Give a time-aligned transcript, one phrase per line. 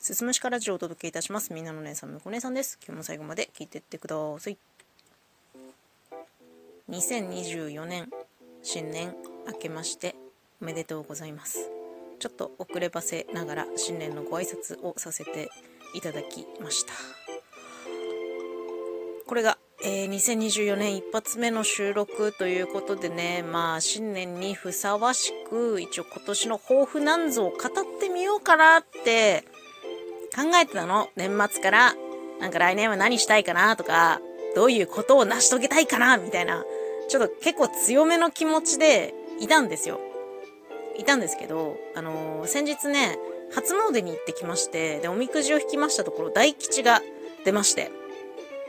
[0.00, 1.52] すすむしからジオをお届けいたします。
[1.52, 2.78] みんなの姉さん、むこ姉さんです。
[2.82, 4.56] 今日も最後まで聞いてってください。
[6.88, 8.08] 2024年、
[8.62, 9.14] 新年
[9.46, 10.16] 明けまして
[10.62, 11.68] おめでとうございます。
[12.18, 15.50] ちょっと遅ればせながら新年のご挨拶をさせて
[15.94, 16.94] いただきました。
[19.26, 27.60] これが、えー2024年一発目の収録ということでね、まあ新年にふさわしく一応今年の抱負なんぞを語っ
[28.00, 29.44] てみようかなって
[30.40, 31.10] 考えてたの？
[31.16, 31.94] 年末から、
[32.40, 34.20] なんか来年は何したいかなとか、
[34.54, 36.64] どういうことを成し遂げたいかなみたいな、
[37.08, 40.00] ちょっと結構強めの気持ちでいたんですよ。
[40.96, 43.18] いたんですけど、あのー先日ね、
[43.54, 47.02] 初詣に行ってきまして、で、おみくじを引きましたところ、大吉が
[47.44, 47.90] 出まして、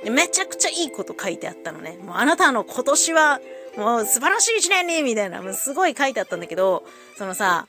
[0.04, 1.98] でめちゃくちゃいいこと書いてあったのね。
[2.04, 3.40] もうあなたの今年は、
[3.78, 6.84] もう素晴らしい一年にみたいな、もうすごい書いてあったんだけど、
[7.18, 7.68] そのさ、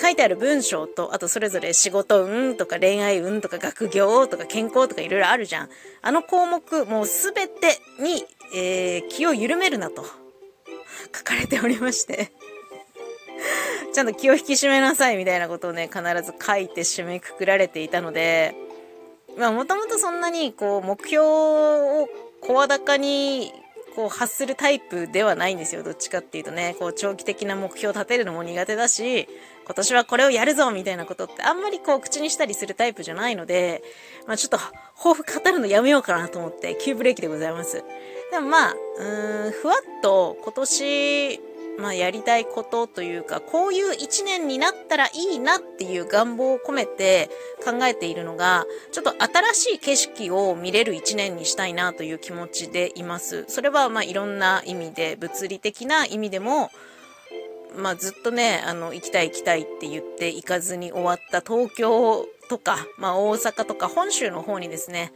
[0.00, 5.68] 書いてある文章と、あとそれぞれ仕事運とか恋愛運とか学業とか健康とかいろいろあるじゃん。
[6.02, 8.24] あの項目、もうすべてに、
[8.54, 10.04] えー気を緩めるなと、
[11.14, 12.32] 書かれておりまして。
[13.92, 18.54] ちゃんと気を引き締めなさいみたいなことをね、必ず書いて締めくくられていたので、
[19.36, 22.08] まあもともとそんなにこう目標を
[22.40, 23.52] 声高に
[23.96, 25.82] こう発するタイプではないんですよ。
[25.82, 29.26] どっちかっていうとね、こう長期的な目標を立てるのも苦手だし、
[29.64, 33.82] 今年はこれをやるぞみたいなことってあんまりこう口にしたりするタイプじゃないので、
[34.26, 37.82] まあちょっと抱負語るのやめようかなと思って急ブレーキでございます。
[38.30, 41.40] でもまあ、うーん、ふわっと今年、
[41.78, 47.28] まあやりたいことというか、こういう一年になったらいいなっていう願望を込めて
[47.64, 53.44] 考えているのが、ちょっと新しい景色を見れる一年にしたいなという気持ちでいます。
[53.48, 56.70] それはまあいろんな意味で、物理的な意味でも、
[57.76, 65.12] まあずっとね、あの、行きたい行きたいって言って行かずに終わった東京とか、まあ大阪とか本州の方にですね、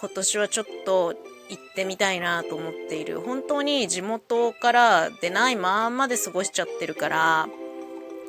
[0.00, 1.14] 今年はちょっと
[1.50, 3.20] 行ってみたいなと思っている。
[3.20, 7.48] 本当に地元から出ないまんまで過ごしちゃってるから、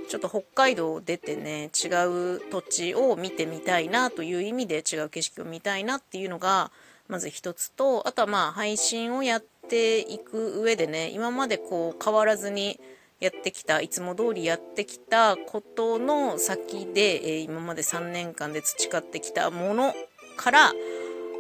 [0.10, 6.72] ちょっと北海道を出てね、違う土地を見てみたいなという意味で違う景色を見たいなっていうのが、
[7.08, 12.80] まず一つと、あとはまあ配信をやっていく上でね、今までこう変わらずに
[13.22, 19.94] やってきた、いつも通りやってきたことの先で、え今まで3年間で培ってきたもの
[20.36, 20.74] から、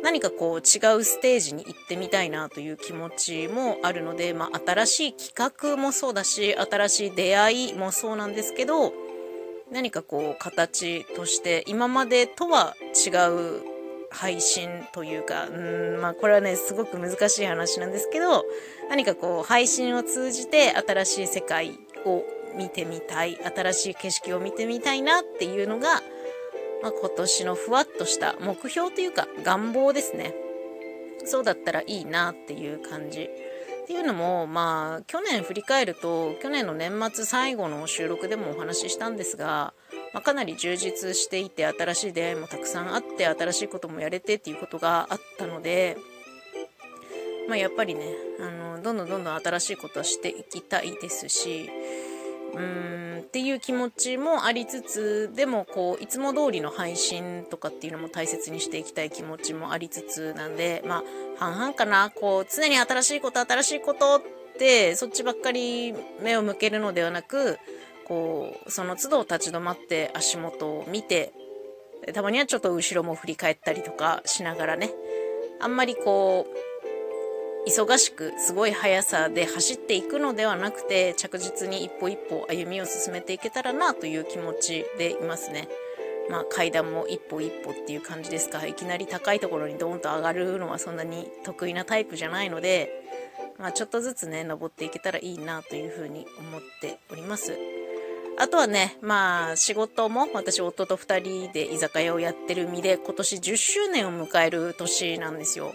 [0.03, 8.94] 何かこう違うステージに行ってみたいなという気持ちもあるので、まあ新しい企画もそうだし、新しい出会いもそうなんですけど、
[9.72, 13.62] 何かこう形として今までとは違う
[14.09, 18.44] 配信というか、うん、まあこれはね、すごく難しい話なんですけど、
[18.89, 22.23] 何かこう配信を通じて新しい世界を
[22.57, 26.01] 見てみたい、新しい景色を見てみたいなっていうのが、
[26.81, 30.34] まあ、今年のふわっとした目標というか願望ですね。
[31.25, 33.30] そうだったらいいなっていう感じ。
[33.84, 39.74] っていうのも、まあ、去年振り返ると、去年の年末最後の収録でもお話ししたんですが、
[40.14, 45.98] まあ、かなり充実していて、新しい出会いもたくさんあって、新しいこともやれてっていうことがあったので、
[47.48, 51.69] まあ、やっぱりね、あの、どんどんどんどん新しいことはしていきたいですし、
[52.53, 53.22] うーん。
[53.22, 61.03] っていう気持ちもありつつでもこういつも通りの配信とかっていうのも大切にしていきたい気持ちもありつつなんでま
[61.39, 62.09] あ半々かな。
[62.09, 64.22] こう常に新しいこと新しいことっ
[64.57, 67.57] てそっちばっかり目を向けるのではなく
[68.06, 71.31] こうその都度立ち止まって足元を見て
[72.13, 74.91] たまにはちょっと後ろも振り返ったりとかしながらね。
[75.62, 76.70] あんまりこう
[77.67, 85.67] 忙しくすごい速さで走っていくのではなくて着実に一歩一歩歩みを進めていけたらなという気持ちでいますね。
[86.29, 92.89] まあ階段も一歩一歩っていう感じですかいきなり高いところにドーンと上がるのはそんなに得意なタイプじゃないので、
[93.59, 97.57] まあ、ちょっとずつね登っていけたらいいなというふうに思っております。
[98.39, 105.74] あとはね、まあ仕事も私夫と2人で居酒屋をやってる身で今年10周年を迎える年なんですよ。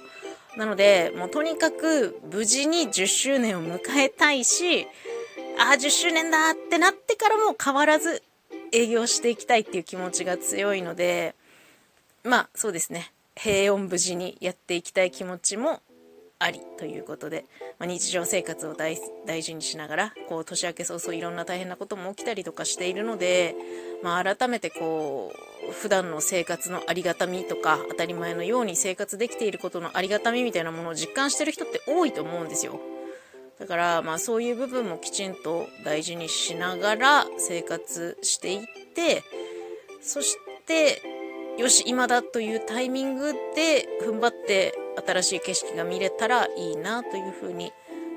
[0.57, 4.87] なので、もうとにかく無事に10周年を迎えたいし、
[5.59, 8.23] ああ、10周年だってなってからも変わらず
[8.73, 11.35] 営業していきたいっていう気持ちが強いので、
[12.25, 15.81] まあそうですね、平穏無事にやっていきたい気持ちも
[16.39, 17.47] ありということで、
[17.79, 23.55] まあ、日常生活を大大事にしながら、こう年明け早々いろんな大変なことも起きたりとかしているので、
[24.03, 25.33] まあ改めてこ
[25.69, 32.81] う、普段の生活のありがたみとか、当たり前のように生活できていることのありがたみみたいなものを実感してる人って多いと思うんですよ。
[33.59, 38.61] だから、まあそういう部分もきちんと大事にしながら生活していっ
[38.95, 39.23] て、
[40.03, 40.37] そし
[40.67, 41.01] て、
[41.57, 47.73] よし、今だというタイミングで踏ん張って新しい景色が見れたらいいなというふうに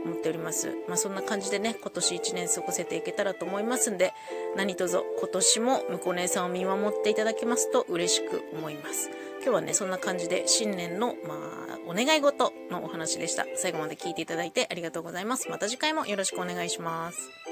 [0.05, 0.77] 思っております。
[0.87, 4.13] まあ、そんな感じでね、今年1年過ごせていけたらと思いますんで、
[4.55, 9.09] 何卒今年も向こう姉さんを見守っていただけますと嬉しく思います。
[9.41, 13.45] 今日はね、そんな感じで新年の、まあ、お願い事のお話でした。
[13.55, 15.49] 最後まで聞いていただいてありがとうございます。
[15.49, 17.48] また次回もよろしくお願いします。